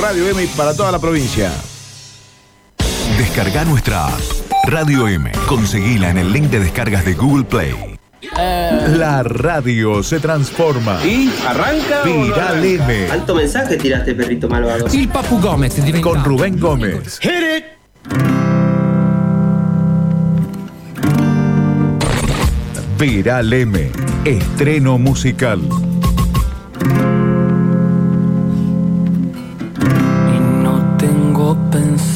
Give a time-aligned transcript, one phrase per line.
[0.00, 1.52] Radio M para toda la provincia.
[3.18, 4.20] Descarga nuestra app.
[4.64, 5.30] Radio M.
[5.46, 7.98] Conseguila en el link de descargas de Google Play.
[8.96, 11.04] La radio se transforma.
[11.04, 11.30] ¿Y?
[11.46, 12.02] ¿Arranca?
[12.04, 13.10] Viral M.
[13.10, 14.86] Alto mensaje tiraste, perrito malvado.
[14.90, 16.14] Il Papu Gomez è diventato.
[16.14, 17.18] Con Rubén Gómez.
[17.20, 17.64] Hit it!
[22.96, 23.90] Viral M.
[24.24, 25.60] Estreno musical.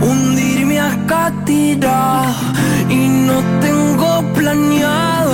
[0.00, 2.34] hundirme acá tirado.
[2.88, 5.32] Y no tengo planeado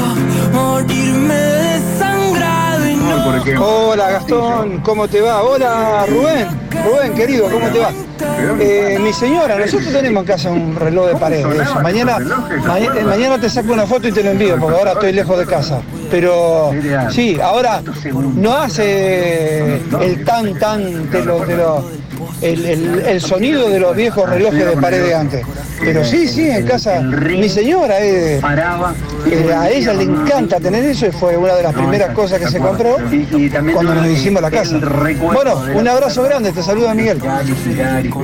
[0.53, 2.89] morirme desangrado.
[2.89, 3.11] Y no
[3.91, 5.43] Hola Gastón, ¿cómo te va?
[5.43, 6.47] Hola Rubén,
[6.85, 7.91] Rubén querido, ¿cómo te va?
[8.61, 11.45] Eh, mi señora, nosotros tenemos en casa un reloj de pared.
[11.47, 11.81] de eso.
[11.81, 15.39] Mañana, ma- mañana te saco una foto y te lo envío porque ahora estoy lejos
[15.39, 15.81] de casa.
[16.11, 16.71] Pero
[17.11, 17.83] sí, ahora
[18.35, 21.85] no hace el tan tan de lo, de lo-
[22.41, 25.47] el, el- el sonido de los viejos relojes de pared de antes.
[25.81, 31.07] Pero sí, sí, en casa, mi señora es, eh, a ella le encanta tener eso
[31.07, 32.97] y fue una de las primeras cosas que se compró
[33.75, 34.79] cuando nos hicimos la casa.
[34.79, 37.19] Bueno, un abrazo grande, te saluda Miguel.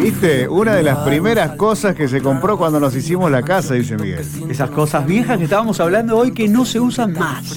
[0.03, 0.47] ¿Viste?
[0.49, 4.25] Una de las primeras cosas que se compró cuando nos hicimos la casa, dice Miguel.
[4.51, 7.45] Esas cosas viejas que estábamos hablando hoy que no se usan más.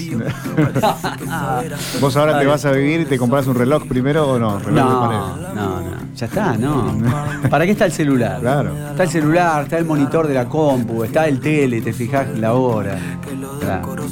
[1.99, 4.59] ¿Vos ahora te vas a vivir y te compras un reloj primero o no?
[4.59, 5.53] Reloj de No, pared.
[5.55, 6.08] no, no.
[6.15, 6.97] Ya está, no.
[7.49, 8.39] ¿Para qué está el celular?
[8.41, 8.75] Claro.
[8.91, 12.53] Está el celular, está el monitor de la compu, está el tele, te fijas la
[12.53, 12.97] hora.
[13.77, 14.03] Bueno,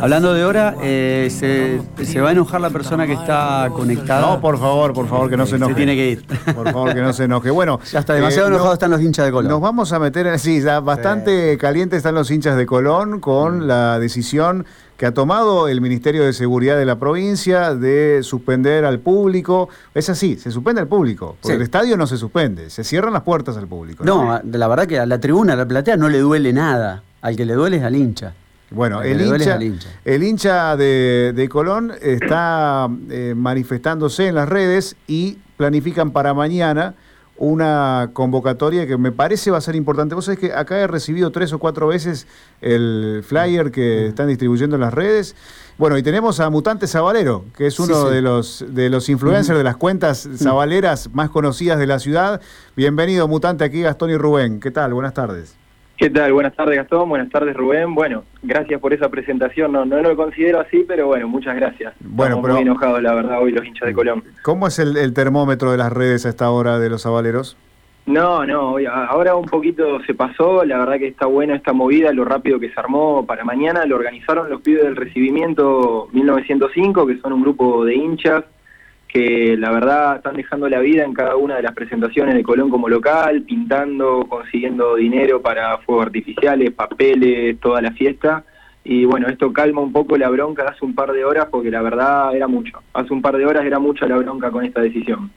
[0.00, 4.20] Hablando de hora, eh, se, se va a enojar la persona que está conectada.
[4.20, 5.72] No, por favor, por favor, que no se enoje.
[5.72, 6.26] Se tiene que ir.
[6.54, 7.50] Por favor, que no se enoje.
[7.50, 9.50] Bueno, Ya está, demasiado eh, enojados no- están los hinchas de Colón.
[9.50, 10.38] Nos vamos a meter en.
[10.38, 14.66] Sí, ya bastante calientes están los hinchas de Colón con la decisión
[14.96, 19.68] que ha tomado el Ministerio de Seguridad de la provincia de suspender al público.
[19.94, 21.36] Es así, se suspende al público.
[21.40, 21.52] Porque Sí.
[21.56, 24.04] el estadio no se suspende, se cierran las puertas al público.
[24.04, 27.02] No, la verdad que a la tribuna, a la platea, no le duele nada.
[27.20, 28.32] Al que le duele es al hincha.
[28.70, 29.88] Bueno, el hincha, hincha.
[30.04, 36.94] el hincha de, de Colón está eh, manifestándose en las redes y planifican para mañana
[37.38, 40.14] una convocatoria que me parece va a ser importante.
[40.14, 42.26] Vos sabés que acá he recibido tres o cuatro veces
[42.60, 45.36] el flyer que están distribuyendo en las redes.
[45.78, 48.14] Bueno, y tenemos a Mutante Zabalero, que es uno sí.
[48.14, 52.40] de los de los influencers de las cuentas zabaleras más conocidas de la ciudad.
[52.74, 54.58] Bienvenido, Mutante, aquí Gastón y Rubén.
[54.58, 54.94] ¿Qué tal?
[54.94, 55.54] Buenas tardes.
[55.96, 56.32] ¿Qué tal?
[56.34, 57.94] Buenas tardes Gastón, buenas tardes Rubén.
[57.94, 59.72] Bueno, gracias por esa presentación.
[59.72, 61.94] No, no lo considero así, pero bueno, muchas gracias.
[62.00, 64.22] Bueno, Estamos pero- muy enojados, la verdad, hoy los hinchas de Colón.
[64.42, 67.56] ¿Cómo es el, el termómetro de las redes a esta hora de los zabaleros?
[68.04, 68.76] No, no,
[69.08, 70.64] ahora un poquito se pasó.
[70.64, 73.84] La verdad que está buena esta movida, lo rápido que se armó para mañana.
[73.86, 78.44] Lo organizaron los pibes del recibimiento 1905, que son un grupo de hinchas
[79.16, 82.68] que la verdad están dejando la vida en cada una de las presentaciones de Colón
[82.68, 88.44] como local, pintando, consiguiendo dinero para fuegos artificiales, papeles, toda la fiesta.
[88.84, 91.80] Y bueno, esto calma un poco la bronca hace un par de horas porque la
[91.80, 92.82] verdad era mucho.
[92.92, 95.30] Hace un par de horas era mucha la bronca con esta decisión.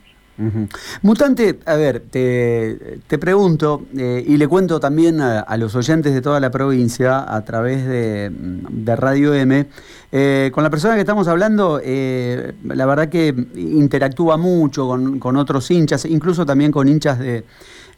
[1.01, 6.13] Mutante, a ver, te, te pregunto eh, y le cuento también a, a los oyentes
[6.13, 9.67] de toda la provincia a través de, de Radio M.
[10.11, 15.35] eh, con la persona que estamos hablando, eh, la verdad que interactúa mucho con, con
[15.35, 17.43] otros hinchas, incluso también con hinchas de,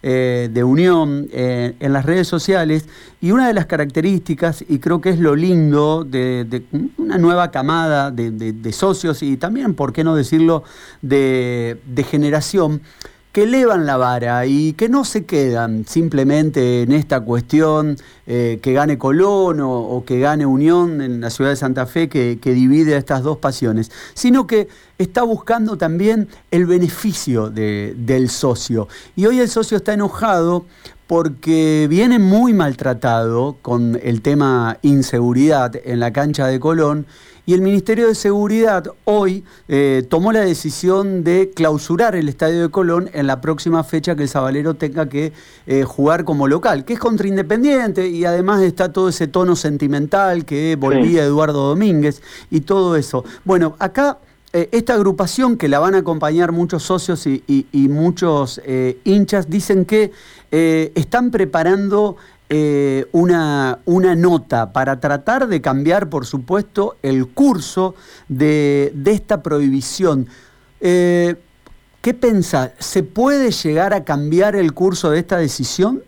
[0.03, 2.85] eh, de Unión eh, en las redes sociales.
[3.21, 6.63] Y una de las características, y creo que es lo lindo de,
[6.97, 10.63] una nueva camada de, de- de socios y también, por qué no decirlo,
[11.01, 12.81] de, de generación,
[13.31, 17.95] que elevan la vara y que no se quedan simplemente en esta cuestión
[18.27, 22.09] eh, que gane Colón o, o que gane Unión en la ciudad de Santa Fe
[22.09, 24.67] que, que divide estas dos pasiones, sino que
[24.97, 28.87] está buscando también el beneficio de- del socio.
[29.15, 30.65] Y hoy el socio está enojado
[31.07, 37.05] porque viene muy maltratado con el tema inseguridad en la cancha de Colón
[37.45, 42.69] y el Ministerio de Seguridad hoy eh, tomó la decisión de clausurar el Estadio de
[42.69, 45.33] Colón en la próxima fecha que el Sabalero tenga que
[45.67, 50.45] eh, jugar como local, que es contra Independiente y además está todo ese tono sentimental
[50.45, 53.23] que volvía Eduardo Domínguez y todo eso.
[53.43, 54.19] Bueno, acá
[54.53, 58.97] eh, esta agrupación que la van a acompañar muchos socios y, y- y muchos eh,
[59.05, 60.11] hinchas dicen que
[60.51, 62.17] eh, están preparando
[62.53, 67.95] eh, una, una, nota para tratar de cambiar, por supuesto, el curso
[68.27, 70.27] de, esta prohibición.
[70.81, 71.35] Eh,
[72.01, 72.73] ¿Qué pensás?
[72.77, 76.01] ¿Se puede llegar a cambiar el curso de esta decisión?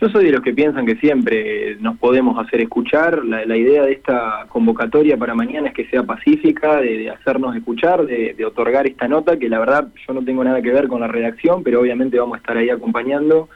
[0.00, 3.22] Yo soy de los que piensan que siempre nos podemos hacer escuchar.
[3.22, 8.44] La, idea de esta convocatoria para mañana es que sea pacífica, de, hacernos escuchar, de,
[8.46, 11.62] otorgar esta nota, que la verdad yo no tengo nada que ver con la redacción,
[11.62, 13.50] pero obviamente vamos a estar ahí acompañando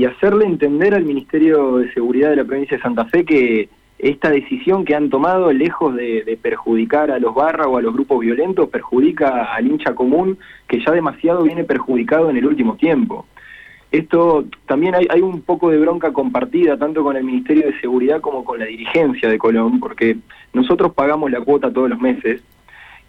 [0.00, 3.68] y hacerle entender al Ministerio de Seguridad de la provincia de Santa Fe que
[3.98, 8.20] esta decisión que han tomado, lejos de, perjudicar a los barra o a los grupos
[8.20, 13.26] violentos, perjudica al hincha común que ya demasiado viene perjudicado en el último tiempo.
[13.92, 18.22] Esto también hay, hay, un poco de bronca compartida tanto con el Ministerio de Seguridad
[18.22, 20.16] como con la dirigencia de Colón, porque
[20.54, 22.40] nosotros pagamos la cuota todos los meses,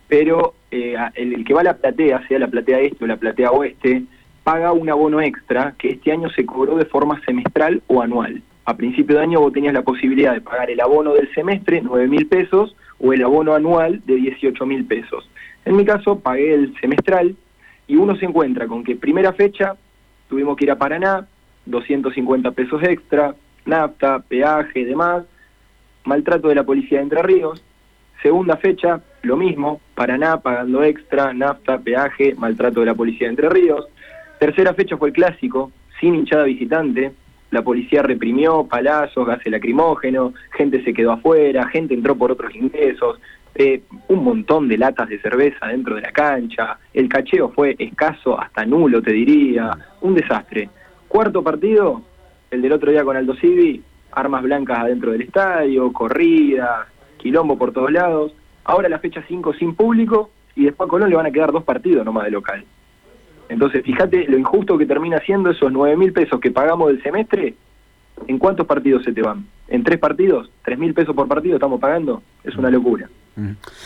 [0.09, 3.51] pero eh, el, que va a la platea, sea la platea este o la platea
[3.51, 4.03] oeste,
[4.43, 8.41] paga un abono extra que este año se cobró de forma semestral o anual.
[8.65, 12.07] A principio de año vos tenías la posibilidad de pagar el abono del semestre, 9
[12.07, 15.29] mil pesos, o el abono anual de 18 mil pesos.
[15.65, 17.35] En mi caso, pagué el semestral
[17.87, 19.75] y uno se encuentra con que primera fecha
[20.29, 21.27] tuvimos que ir a Paraná,
[21.65, 23.35] 250 pesos extra,
[23.65, 25.23] nafta, peaje, demás,
[26.05, 27.63] maltrato de la policía de Entre Ríos.
[28.21, 33.49] Segunda fecha, lo mismo, Paraná pagando extra, nafta, peaje, maltrato de la policía de Entre
[33.49, 33.87] Ríos.
[34.41, 37.11] Tercera fecha fue el clásico, sin hinchada visitante.
[37.51, 43.19] La policía reprimió palazos, gases lacrimógenos, gente se quedó afuera, gente entró por otros ingresos,
[43.53, 48.41] eh, un montón de latas de cerveza dentro de la cancha, el cacheo fue escaso
[48.41, 50.71] hasta nulo, te diría, un desastre.
[51.07, 52.01] Cuarto partido,
[52.49, 57.73] el del otro día con Aldo Civi, armas blancas adentro del estadio, corridas, quilombo por
[57.73, 58.33] todos lados.
[58.63, 61.63] Ahora la fecha 5 sin público y después a Colón le van a quedar dos
[61.63, 62.65] partidos nomás de local.
[63.51, 67.55] Entonces, fíjate lo injusto que termina siendo esos 9 mil pesos que pagamos del semestre
[68.27, 69.45] ¿En cuántos partidos se te van?
[69.67, 70.49] ¿En tres partidos?
[70.63, 72.21] ¿Tres mil pesos por partido estamos pagando?
[72.43, 73.09] Es una locura.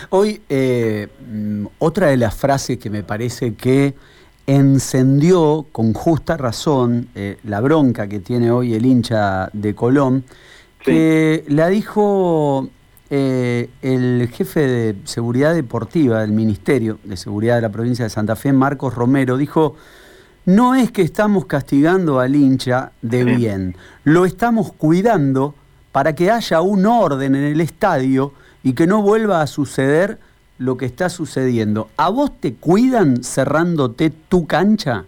[0.09, 3.94] Hoy, eh, mm, otra de las frases que me parece que
[4.47, 10.23] encendió con justa razón eh, la bronca que tiene hoy el hincha de Colón,
[10.83, 12.69] que la dijo
[13.09, 18.35] eh, el jefe de seguridad deportiva del Ministerio de Seguridad de la provincia de Santa
[18.35, 19.75] Fe, Marcos Romero, dijo
[20.45, 25.55] no es que estamos castigando al hincha de bien, lo estamos cuidando
[25.91, 28.31] para que haya un orden en el estadio
[28.63, 30.19] y que no vuelva a suceder
[30.57, 31.89] lo que está sucediendo.
[31.97, 35.05] ¿A vos te cuidan cerrándote tu cancha?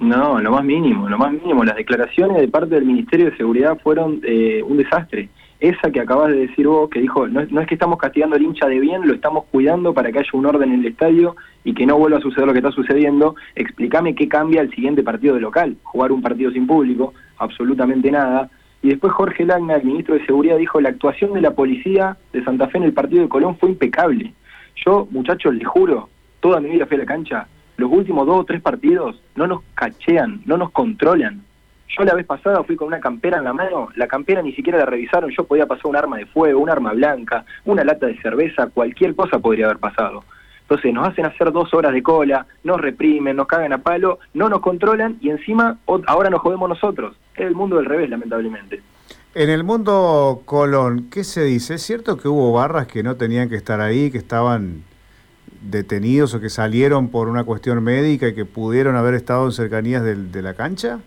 [0.00, 1.64] No, lo más mínimo, lo más mínimo.
[1.64, 5.30] Las declaraciones de parte del Ministerio de Seguridad fueron eh, un desastre
[5.68, 8.66] esa que acabas de decir vos, que dijo, no, es que estamos castigando al hincha
[8.66, 11.86] de bien, lo estamos cuidando para que haya un orden en el estadio y que
[11.86, 15.40] no vuelva a suceder lo que está sucediendo, explícame qué cambia el siguiente partido de
[15.40, 18.50] local, jugar un partido sin público, absolutamente nada.
[18.82, 22.44] Y después Jorge Lagna, el ministro de Seguridad, dijo, la actuación de la policía de
[22.44, 24.34] Santa Fe en el partido de Colón fue impecable.
[24.84, 27.46] Yo, muchachos, les juro, toda mi vida fui a la cancha,
[27.78, 31.42] los últimos dos o tres partidos no nos cachean, no nos controlan
[31.96, 34.78] yo la vez pasada fui con una campera en la mano, la campera ni siquiera
[34.78, 38.20] la revisaron, yo podía pasar un arma de fuego, un arma blanca, una lata de
[38.20, 40.24] cerveza, cualquier cosa podría haber pasado.
[40.62, 44.48] Entonces nos hacen hacer dos horas de cola, nos reprimen, nos cagan a palo, no
[44.48, 47.16] nos controlan y encima ahora nos jodemos nosotros.
[47.34, 48.80] Es el mundo del revés, lamentablemente.
[49.34, 51.74] En el mundo Colón, ¿qué se dice?
[51.74, 54.84] ¿Es cierto que hubo barras que no tenían que estar ahí, que estaban
[55.60, 60.02] detenidos o que salieron por una cuestión médica y que pudieron haber estado en cercanías
[60.02, 61.00] de la cancha?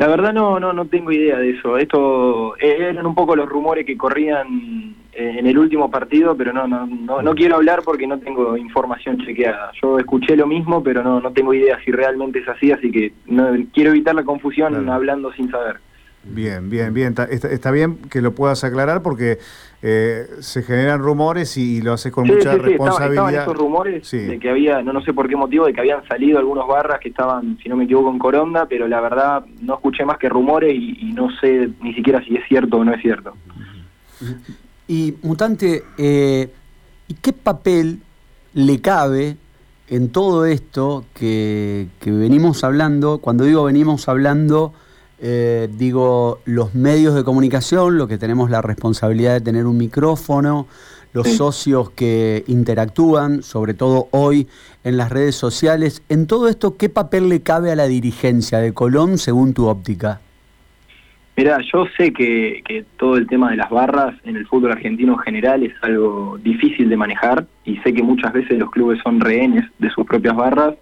[0.00, 1.76] La verdad no, no, no tengo idea de eso.
[1.76, 6.66] Esto eh, eran un poco los rumores que corrían en el último partido, pero no,
[6.66, 9.72] no, no, no, quiero hablar porque no tengo información chequeada.
[9.82, 13.12] Yo escuché lo mismo, pero no, no tengo idea si realmente es así, así que
[13.26, 15.76] no, quiero evitar la confusión hablando sin saber.
[16.22, 17.14] Bien, bien, bien.
[17.30, 19.38] Está, bien que lo puedas aclarar porque
[19.80, 23.30] eh, se generan rumores y, lo haces con mucha responsabilidad.
[23.30, 26.06] Estaban esos rumores de que había, no, no sé por qué motivo, de que habían
[26.06, 29.74] salido algunos barras que estaban, si no me equivoco, en Coronda, pero la verdad no
[29.74, 33.00] escuché más que rumores y, no sé ni siquiera si es cierto o no es
[33.00, 33.34] cierto.
[34.86, 36.50] Y Mutante, eh,
[37.08, 38.00] ¿y qué papel
[38.52, 39.36] le cabe
[39.88, 43.18] en todo esto que, que venimos hablando?
[43.18, 44.74] Cuando digo venimos hablando
[45.22, 50.66] eh, digo, los medios de comunicación, lo que tenemos la responsabilidad de tener un micrófono,
[51.12, 54.46] los socios que interactúan, sobre todo hoy
[54.84, 56.02] en las redes sociales.
[56.08, 60.20] En todo esto, ¿qué papel le cabe a la dirigencia de Colón según tu óptica?
[61.36, 65.14] Mira, yo sé que, que, todo el tema de las barras en el fútbol argentino
[65.14, 69.20] en general es algo difícil de manejar y sé que muchas veces los clubes son
[69.20, 70.74] rehenes de sus propias barras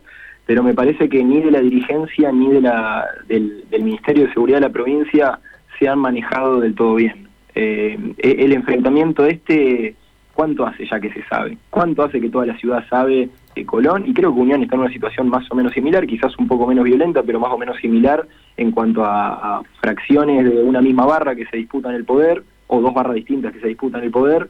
[0.49, 4.57] pero me parece que ni de la dirigencia ni de la, del, Ministerio de Seguridad
[4.57, 5.39] de la provincia
[5.79, 7.29] se han manejado del todo bien.
[7.55, 9.95] Eh, e-, el enfrentamiento este,
[10.33, 11.59] ¿cuánto hace ya que se sabe?
[11.69, 14.05] ¿Cuánto hace que toda la ciudad sabe de Colón?
[14.07, 16.67] Y creo que Unión está en una situación más o menos similar, quizás un poco
[16.67, 18.27] menos violenta, pero más o menos similar
[18.57, 22.81] en cuanto a, a fracciones de una misma barra que se disputan el poder, o
[22.81, 24.49] dos barras distintas que se disputan el poder,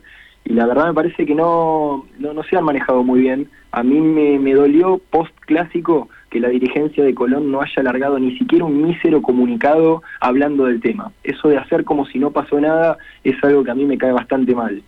[0.48, 3.50] y la verdad me parece que no, no, se han manejado muy bien.
[3.70, 8.36] A mí me, dolió post clásico que la dirigencia de Colón no haya alargado ni
[8.38, 11.12] siquiera un mísero comunicado hablando del tema.
[11.22, 14.10] Eso de hacer como si no pasó nada es algo que a mí me cae
[14.10, 14.82] bastante mal.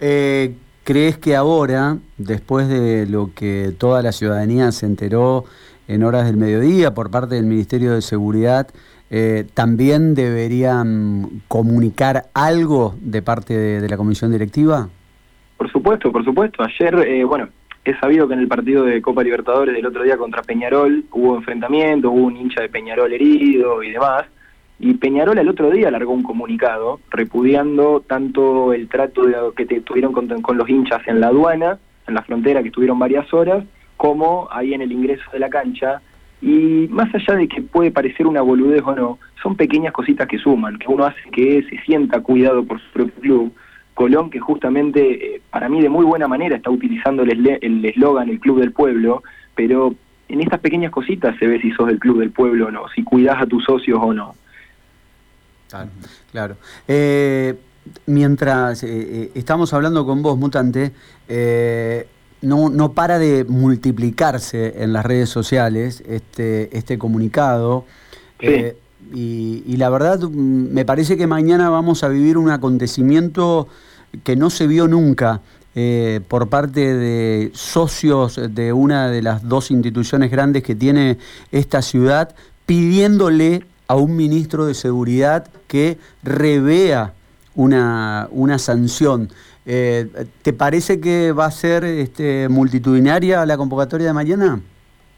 [0.00, 5.44] Eh, ¿Crees que ahora, después de lo que toda la ciudadanía se enteró
[5.88, 8.68] en horas del mediodía por parte del Ministerio de Seguridad,
[9.10, 14.88] eh, ¿también deberían comunicar algo de parte de, la comisión directiva?
[15.56, 16.62] Por supuesto, por supuesto.
[16.64, 17.48] Ayer, eh, bueno,
[17.84, 21.36] he sabido que en el partido de Copa Libertadores del otro día contra Peñarol hubo
[21.36, 24.24] enfrentamiento, hubo un hincha de Peñarol herido y demás.
[24.78, 30.28] Y Peñarol el otro día largó un comunicado repudiando tanto el trato que tuvieron con,
[30.42, 33.64] con los hinchas en la aduana, en la frontera, que estuvieron varias horas,
[33.96, 36.02] como ahí en el ingreso de la cancha,
[36.42, 40.38] y más allá de que puede parecer una boludez o no, son pequeñas cositas que
[40.38, 43.52] suman, que uno hace que se sienta cuidado por su propio club.
[43.94, 48.38] Colón, que justamente eh, para mí de muy buena manera está utilizando el eslogan el
[48.40, 49.22] club del pueblo,
[49.54, 49.94] pero
[50.28, 53.02] en estas pequeñas cositas se ve si sos del club del pueblo o no, si
[53.02, 54.34] cuidas a tus socios o no.
[55.70, 55.88] Claro,
[56.30, 56.56] claro.
[56.86, 57.54] Eh,
[58.04, 60.92] mientras eh, estamos hablando con vos, Mutante,
[62.42, 67.84] no, no para de multiplicarse en las redes sociales este, este comunicado.
[68.40, 68.76] Eh,
[69.12, 73.68] y, la verdad, mm, me parece que mañana vamos a vivir un acontecimiento
[74.24, 75.40] que no se vio nunca
[75.74, 81.18] eh, por parte de socios de una de las dos instituciones grandes que tiene
[81.52, 87.12] esta ciudad, pidiéndole a un ministro de seguridad que revea
[87.56, 89.28] una, una sanción.
[89.64, 90.06] Eh,
[90.42, 94.60] ¿Te parece que va a ser este, multitudinaria la convocatoria de mañana?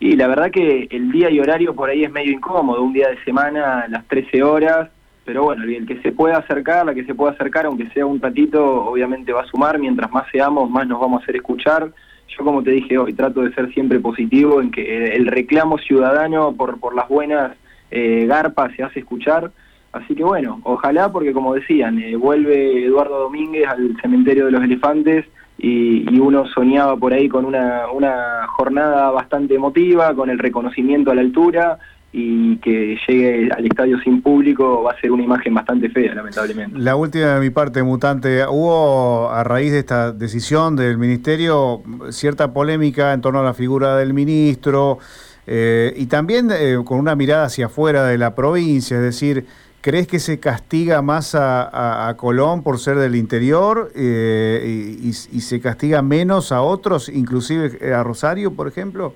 [0.00, 3.08] Y la verdad que el día y horario por ahí es medio incómodo, un día
[3.08, 4.88] de semana a las 13 horas,
[5.24, 8.20] pero bueno, el que se pueda acercar, la que se pueda acercar, aunque sea un
[8.20, 11.92] ratito, obviamente va a sumar, mientras más seamos, más nos vamos a hacer escuchar.
[12.28, 16.54] Yo como te dije hoy, trato de ser siempre positivo en que el reclamo ciudadano
[16.54, 17.56] por, por las buenas
[17.90, 19.50] eh, garpas se hace escuchar
[19.92, 24.62] Así que bueno, ojalá porque como decían, eh, vuelve Eduardo Domínguez al cementerio de los
[24.62, 25.24] elefantes
[25.56, 31.14] y, uno soñaba por ahí con una, una jornada bastante emotiva, con el reconocimiento a
[31.14, 31.78] la altura
[32.12, 36.78] y que llegue al estadio sin público va a ser una imagen bastante fea, lamentablemente.
[36.78, 42.52] La última de mi parte, Mutante, hubo a raíz de esta decisión del Ministerio cierta
[42.52, 44.98] polémica en torno a la figura del ministro
[45.46, 49.46] eh, y también eh, con una mirada hacia afuera de la provincia, es decir,
[49.80, 56.02] ¿Crees que se castiga más a, Colón por ser del interior eh, y, se castiga
[56.02, 59.14] menos a otros, inclusive eh, a Rosario, por ejemplo?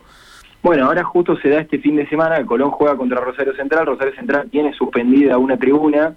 [0.63, 4.15] Bueno, ahora justo se da este fin de semana, Colón juega contra Rosario Central, Rosario
[4.15, 6.15] Central tiene suspendida una tribuna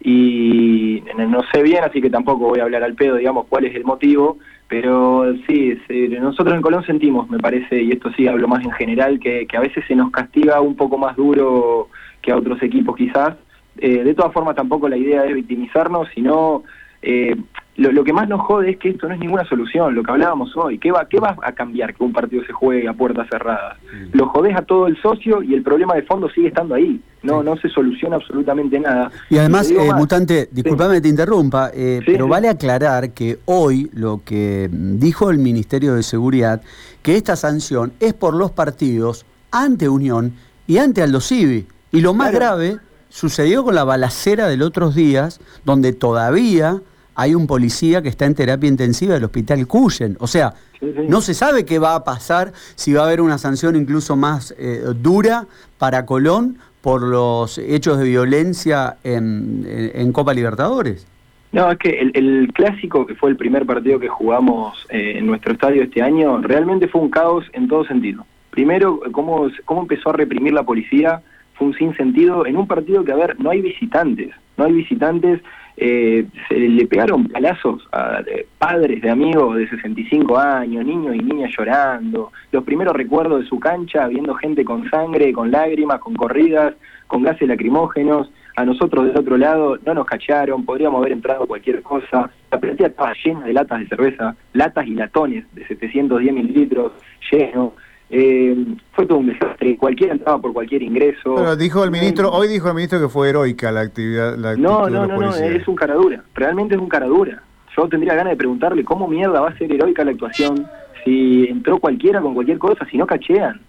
[0.00, 3.76] y no sé bien, así que tampoco voy a hablar al pedo, digamos, cuál es
[3.76, 5.78] el motivo, pero sí,
[6.18, 9.56] nosotros en Colón sentimos, me parece, y esto sí hablo más en general, que, que
[9.58, 11.88] a veces se nos castiga un poco más duro
[12.22, 13.34] que a otros equipos quizás,
[13.78, 16.62] eh, de todas formas, tampoco la idea es victimizarnos, sino
[17.00, 17.34] eh,
[17.76, 20.54] lo, que más nos jode es que esto no es ninguna solución, lo que hablábamos
[20.56, 20.78] hoy.
[20.78, 23.78] ¿Qué va, qué va a cambiar que un partido se juegue a puertas cerradas?
[23.82, 24.16] Mm.
[24.16, 27.00] Lo jodés a todo el socio y el problema de fondo sigue estando ahí.
[27.22, 29.10] No, no se soluciona absolutamente nada.
[29.30, 31.70] Y además, eh, Mutante, discúlpame que te interrumpa,
[32.04, 36.62] pero vale aclarar que hoy lo que dijo el Ministerio de Seguridad,
[37.00, 40.34] que esta sanción es por los partidos ante Unión
[40.66, 41.66] y ante Aldo Civi.
[41.92, 42.78] Y lo más grave
[43.12, 46.80] sucedió con la balacera del otros días, donde todavía
[47.14, 50.16] hay un policía que está en terapia intensiva del hospital Cuyen.
[50.18, 53.76] O sea, no se sabe qué va a pasar, si va a haber una sanción
[53.76, 61.06] incluso más eh, dura para Colón por los hechos de violencia en, Copa Libertadores.
[61.52, 65.52] No, es que el, clásico, que fue el primer partido que jugamos eh, en nuestro
[65.52, 68.24] estadio este año, realmente fue un caos en todo sentido.
[68.50, 71.22] Primero, cómo, cómo empezó a reprimir la policía
[71.54, 75.40] fue un sinsentido en un partido que, a ver, no hay visitantes, no hay visitantes,
[75.76, 78.22] eh, se le pegaron palazos a
[78.58, 83.58] padres de amigos de 65 años, niños y niñas llorando, los primeros recuerdos de su
[83.58, 86.74] cancha, viendo gente con sangre, con lágrimas, con corridas,
[87.06, 91.82] con gases lacrimógenos, a nosotros del otro lado no nos cacharon, podríamos haber entrado cualquier
[91.82, 96.92] cosa, la platea estaba llena de latas de cerveza, latas y latones de 710 mililitros,
[97.30, 97.72] lleno,
[98.14, 98.54] Eh,
[98.92, 101.34] fue todo un desastre, cualquiera entraba por cualquier ingreso.
[101.34, 104.36] Pero dijo el ministro, hoy dijo el ministro que fue heroica la actividad.
[104.36, 107.42] La no, no, no, no, es un caradura, realmente es un caradura.
[107.74, 110.66] Yo tendría ganas de preguntarle cómo mierda va a ser heroica la actuación
[111.04, 113.60] si entró cualquiera con cualquier cosa, si no cachean.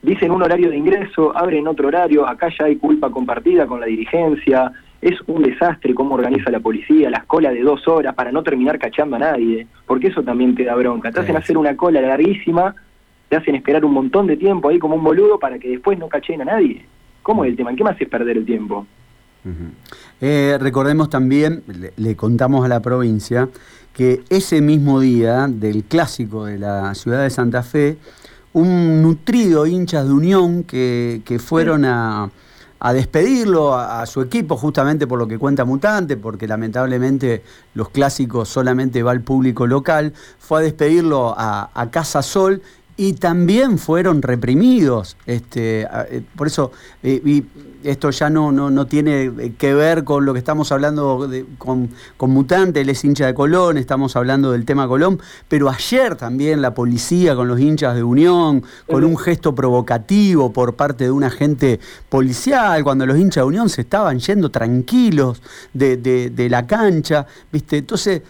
[0.00, 3.86] Dicen un horario de ingreso, abren otro horario, acá ya hay culpa compartida con la
[3.86, 8.44] dirigencia, es un desastre cómo organiza la policía, las colas de dos horas para no
[8.44, 11.10] terminar cachando a nadie, porque eso también te da bronca.
[11.10, 12.74] Te hacen hacer una cola larguísima,
[13.32, 16.06] te hacen esperar un montón de tiempo ahí como un boludo para que después no
[16.06, 16.84] cachen a nadie.
[17.22, 17.70] ¿Cómo es el tema?
[17.70, 18.86] ¿En qué me haces perder el tiempo?
[20.20, 21.62] Eh, recordemos también,
[21.96, 23.48] le, contamos a la provincia,
[23.94, 27.96] que ese mismo día del clásico de la ciudad de Santa Fe,
[28.52, 32.28] un nutrido hinchas de Unión que, que fueron a
[32.84, 38.48] a despedirlo a, su equipo, justamente por lo que cuenta Mutante, porque lamentablemente los clásicos
[38.48, 42.60] solamente va al público local, fue a despedirlo a, a Casa Sol
[42.96, 45.16] y también fueron reprimidos.
[45.26, 46.72] Este, eh, por eso,
[47.02, 47.44] eh, y
[47.84, 52.30] esto ya no, no, tiene eh, que ver con lo que estamos hablando con, con,
[52.30, 56.74] Mutante, él es hincha de Colón, estamos hablando del tema Colón, pero ayer también la
[56.74, 61.80] policía con los hinchas de Unión, con un gesto provocativo por parte de un agente
[62.08, 67.78] policial, cuando los hinchas de Unión se estaban yendo tranquilos de, de, la cancha, ¿viste?
[67.78, 68.22] Entonces,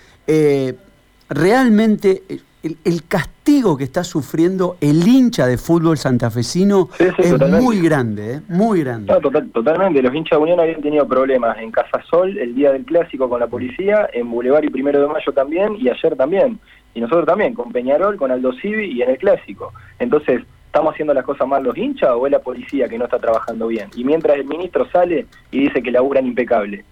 [1.28, 2.22] realmente
[2.62, 8.40] el, castigo que está sufriendo el hincha de fútbol santafesino es muy grande, ¿eh?
[8.48, 9.12] muy grande.
[9.52, 13.40] totalmente, los hinchas de Unión habían tenido problemas en Casasol el día del clásico con
[13.40, 16.60] la policía, en Boulevard y Primero de Mayo también, y ayer también,
[16.94, 19.72] y nosotros también, con Peñarol, con Aldo Civi y en el clásico.
[19.98, 23.18] Entonces, ¿estamos haciendo las cosas mal los hinchas o es la policía que no está
[23.18, 23.88] trabajando bien?
[23.96, 26.84] Y mientras el ministro sale y dice que laburan impecable.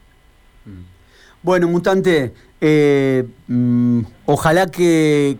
[1.43, 5.39] Bueno, mutante, eh, mm, ojalá que,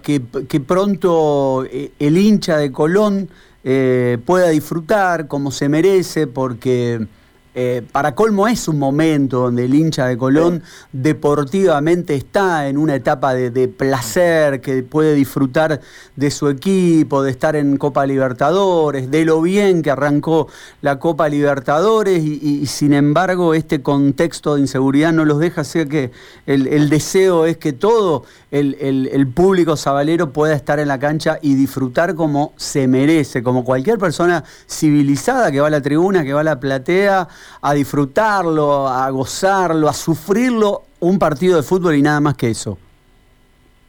[0.67, 3.29] pronto eh, el hincha de Colón
[3.63, 7.07] eh, pueda disfrutar como se merece, porque
[7.53, 12.95] eh, para colmo es un momento donde el hincha de Colón deportivamente está en una
[12.95, 15.81] etapa de, placer, que puede disfrutar
[16.15, 20.47] de su equipo, de estar en Copa Libertadores, de lo bien que arrancó
[20.81, 26.13] la Copa Libertadores y, sin embargo este contexto de inseguridad no los deja, así que
[26.47, 31.57] el, deseo es que todo el, el público sabalero pueda estar en la cancha y
[31.57, 36.43] disfrutar como se merece, como cualquier persona civilizada que va a la tribuna, que va
[36.43, 37.29] a la platea
[37.61, 42.79] a disfrutarlo, a gozarlo, a sufrirlo un partido de fútbol y nada más que eso.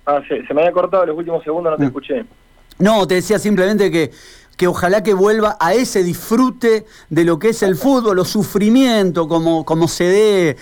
[0.06, 1.88] Ah, sí, se me había cortado los últimos segundos, no te mm.
[1.88, 2.26] escuché.
[2.80, 4.12] No, te decía simplemente que,
[4.58, 9.28] que ojalá que vuelva a ese disfrute de lo que es el fútbol, los sufrimientos,
[9.28, 10.58] como, como se dé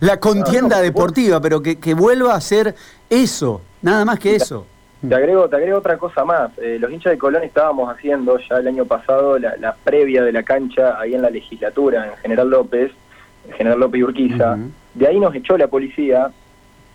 [0.00, 2.74] la, contienda deportiva, pero que, que, vuelva a ser
[3.08, 4.66] eso, nada más que eso.
[5.06, 6.50] Te agrego, te agrego otra cosa más.
[6.58, 10.42] Eh, los hinchas de Colón estábamos haciendo ya el año pasado la, previa de la
[10.42, 12.92] cancha ahí en la legislatura, en General López,
[13.56, 14.58] General López y Urquiza.
[14.94, 16.30] De ahí nos echó la policía.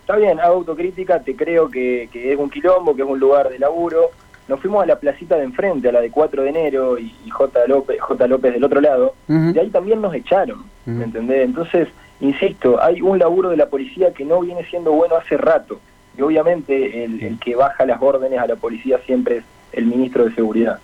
[0.00, 3.58] Está bien, hago autocrítica, te creo que, es un quilombo, que es un lugar de
[3.58, 4.10] laburo.
[4.48, 7.66] Nos fuimos a la placita de enfrente, a la de 4 de enero, y, J.
[7.68, 8.26] López, J.
[8.26, 9.14] López del otro lado.
[9.28, 11.44] De ahí también nos echaron, ¿me entendés?
[11.44, 11.88] Entonces,
[12.20, 15.78] insisto, hay un laburo de la policía que no viene siendo bueno hace rato
[16.16, 20.34] y obviamente el, que baja las órdenes a la policía siempre es el ministro de
[20.34, 20.78] Seguridad.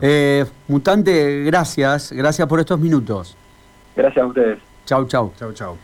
[0.00, 3.36] Eh, mutante, gracias, gracias por estos minutos.
[3.96, 4.58] Gracias a ustedes.
[4.86, 5.32] Chau, chau.
[5.38, 5.76] Chau, chau.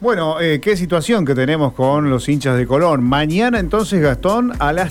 [0.00, 3.04] Bueno, eh, qué situación que tenemos con los hinchas de Colón.
[3.04, 4.88] Mañana entonces, Gastón, a las